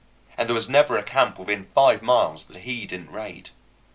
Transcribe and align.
And 0.35 0.49
there 0.49 0.55
was 0.55 0.67
never 0.67 0.97
a 0.97 1.03
camp 1.03 1.37
within 1.37 1.67
five 1.75 2.01
miles 2.01 2.45
that 2.45 2.63
he 2.63 2.87
didn't 2.87 3.11
raid. 3.11 3.51